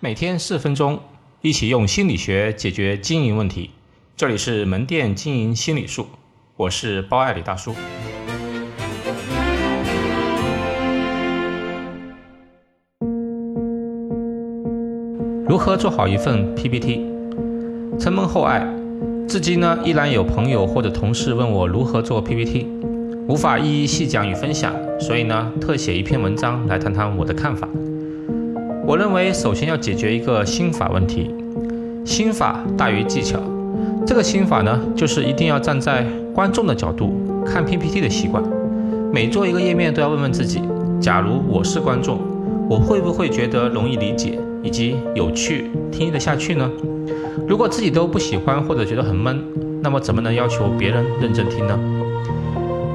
[0.00, 1.00] 每天四分钟，
[1.42, 3.70] 一起用心理学解决经营问题。
[4.16, 6.06] 这里是门店经营心理术，
[6.54, 7.74] 我是包爱李大叔。
[15.48, 17.04] 如何做好一份 PPT？
[17.98, 18.64] 承蒙厚爱，
[19.26, 22.68] 至今呢依然有朋友或者同事问我如何做 PPT，
[23.26, 27.68] 无法一一细讲与分享，所以呢特写一篇文章来谈谈我的看法。
[28.88, 31.30] 我认为，首先要解决一个心法问题，
[32.06, 33.38] 心法大于技巧。
[34.06, 37.12] 这个心法呢，就是一定要站在观众的角度
[37.44, 38.42] 看 PPT 的习惯。
[39.12, 40.62] 每做一个页面，都要问问自己：
[40.98, 42.18] 假如我是观众，
[42.66, 46.70] 我会不会觉得容易理解以及有趣，听得下去呢？
[47.46, 49.38] 如果自己都不喜欢或者觉得很闷，
[49.82, 51.78] 那么怎么能要求别人认真听呢？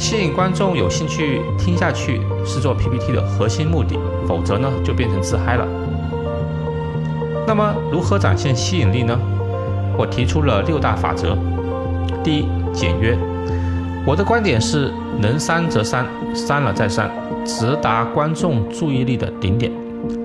[0.00, 5.68] 吸引观众有兴趣听下去是做 PPT 的核心目的，否则呢就变成自嗨了。
[7.46, 9.14] 那么如何展现吸引力呢？
[9.98, 11.36] 我提出了六大法则。
[12.24, 13.14] 第一，简约。
[14.06, 14.90] 我的观点是
[15.20, 17.10] 能删则删，删了再删，
[17.44, 19.70] 直达观众注意力的顶点。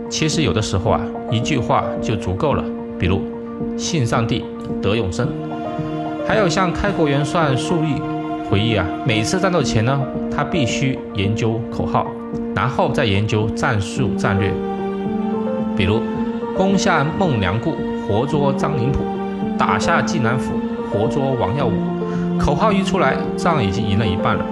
[0.10, 2.64] 其实有的时候啊，一句话就足够了。
[2.98, 3.22] 比如
[3.78, 4.46] 信上帝
[4.82, 5.28] 得永生，
[6.26, 8.02] 还有像开国元帅树立。
[8.50, 10.00] 回忆啊，每次战斗前呢，
[10.36, 12.08] 他必须研究口号，
[12.56, 14.52] 然后再研究战术战略。
[15.76, 16.00] 比如，
[16.56, 17.74] 攻下孟良崮，
[18.08, 19.00] 活捉张灵甫；
[19.58, 20.54] 打下济南府，
[20.92, 21.74] 活捉王耀武。
[22.40, 24.46] 口号一出来，仗已经赢了一半了，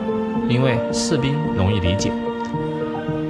[0.50, 2.12] 因为士兵容易理解。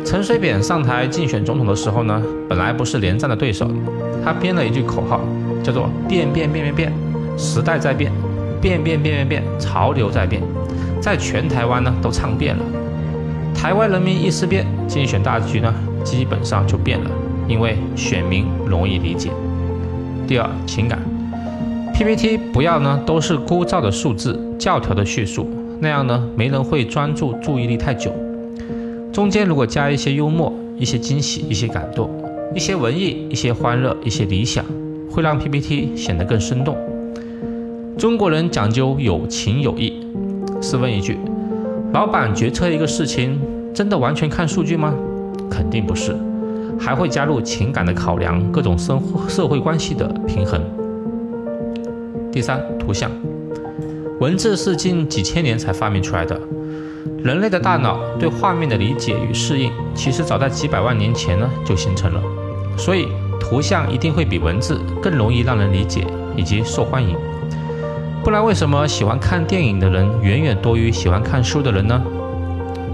[0.06, 3.68] 陈水扁上台竞选总统的时候呢，本来不是连战的对手，
[4.24, 5.20] 他编了一句口号，
[5.62, 6.94] 叫做“变变变变变，
[7.38, 8.12] 时代在变”。
[8.64, 10.42] 变变变变变，潮流在变，
[11.02, 12.64] 在全台湾呢都唱遍了。
[13.54, 17.12] 台湾人民意思变，竞选大局呢基本上就变了，
[17.46, 19.30] 因为选民容易理解。
[20.26, 20.98] 第二，情感
[21.94, 25.46] ，PPT 不要呢都是枯燥的数字、教条的叙述，
[25.82, 28.14] 那样呢没人会专注注意力太久。
[29.12, 32.10] 中间如果加一些幽默、一些惊喜、一些感动、
[32.56, 34.64] 一些文艺、一些欢乐、一些理想，
[35.12, 36.78] 会让 PPT 显得更生动。
[37.98, 40.06] 中国人讲究有情有义。
[40.62, 41.18] 试问一句：
[41.94, 43.40] 老板决策一个事情，
[43.74, 44.94] 真的完全看数据吗？
[45.50, 46.16] 肯定不是，
[46.80, 50.60] 还会加入情感的考量，各种生社会关系的平衡。
[52.32, 53.12] 第三，图像。
[54.20, 56.40] 文字是近几千年才发明出来的，
[57.24, 62.22] 人类的大脑对画面的理解与适应，其实早在几百万年前呢就形成了。
[62.76, 63.08] 所以，
[63.40, 67.16] 图像一定会比文字更容易让人理解以及受欢迎。
[68.24, 72.02] 不然，为什么喜欢看电影的人远远多于喜欢看书的人呢？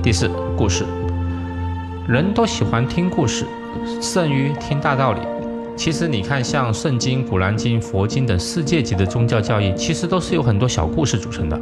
[0.02, 0.84] 第四，故事。
[2.08, 3.46] 人都喜欢听故事，
[4.02, 5.20] 胜于听大道理。
[5.78, 11.62] 其实，你看，像圣经、古兰经、佛经等世界级的宗教教义，其实都是由很多小故事组成的。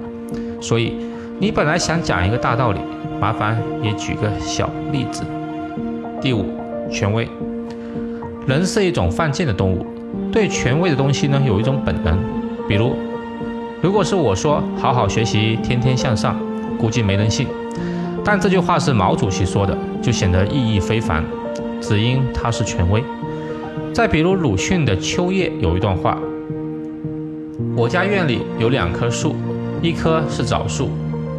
[0.61, 0.93] 所以，
[1.37, 2.79] 你本来想讲一个大道理，
[3.19, 5.23] 麻烦也举个小例子。
[6.21, 6.45] 第五，
[6.89, 7.27] 权威。
[8.47, 9.85] 人是一种犯贱的动物，
[10.31, 12.17] 对权威的东西呢，有一种本能，
[12.65, 12.95] 比如。
[13.87, 16.37] 如果是我说好好学习，天天向上，
[16.77, 17.47] 估计没人信。
[18.21, 21.23] 但这句话是毛主席说的，就显得意义非凡，
[21.79, 23.01] 只因他是权威。
[23.93, 26.17] 再比如鲁迅的《秋叶》有一段话
[27.77, 29.37] ：“我家院里有两棵树，
[29.81, 30.89] 一棵是枣树，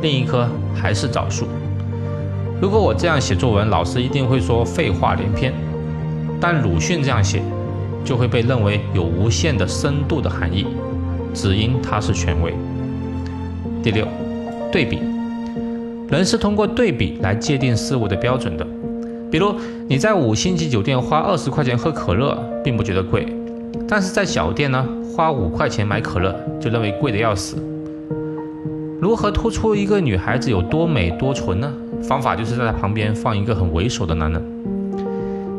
[0.01, 1.47] 另一棵还是枣树。”
[2.63, 5.53] 如果我这样写作文，老师一定会说废话连篇。
[6.41, 7.43] 但鲁迅这样写，
[8.03, 10.67] 就会被认为有无限的深度的含义。
[11.39, 12.53] 只因他是权威。
[13.81, 14.05] 第六，
[14.73, 14.99] 对比，
[16.11, 18.67] 人是通过对比来界定事物的标准的。
[19.31, 19.55] 比如
[19.87, 23.23] 你在五星级酒店花二十块钱喝可乐，并不觉得贵；
[23.87, 24.85] 但是在小店呢，
[25.15, 27.57] 花五块钱买可乐就认为贵的要死。
[29.01, 31.73] 如何突出一个女孩子有多美多纯呢？
[32.03, 34.43] 方法就是在她旁边放一个很猥琐的男人。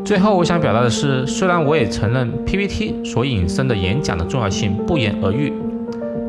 [0.03, 5.53] 最后，我想表达的是，虽然我也承认 PPT 所引申的演讲的重要性不言而喻，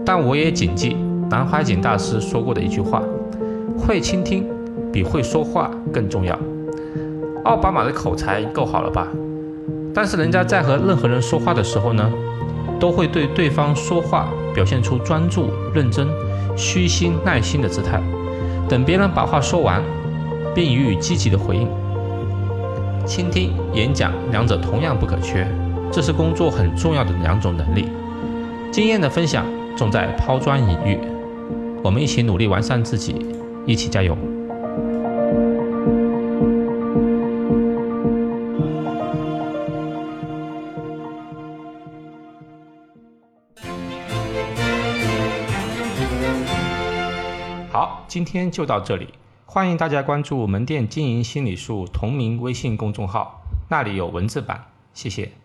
[0.05, 0.97] 但我也谨记
[1.31, 3.02] 南怀瑾大师说过的一句话：
[3.79, 4.47] 会倾听
[4.93, 6.38] 比会说话更重要。
[7.44, 9.06] 奥巴马的口才够好了吧？
[9.94, 12.11] 但是人家在和任何人说话的时候呢，
[12.79, 16.06] 都会对对方说话表现出专注、认真、
[16.56, 18.00] 虚心、耐心的姿态，
[18.69, 19.82] 等别人把话说完，
[20.55, 21.69] 并予以积极的回应。
[23.06, 25.47] 倾听、演讲两者同样不可缺，
[25.91, 27.88] 这是工作很重要的两种能力。
[28.70, 29.44] 经验的分享
[29.77, 30.99] 重在抛砖引玉。
[31.83, 33.15] 我们一起努力完善自己
[33.67, 34.17] 一起加油。
[47.73, 49.09] 好今天就到这里。
[49.53, 55.40] 欢迎大家关注门店经营心理术同名微信公众号那里有文字版谢谢。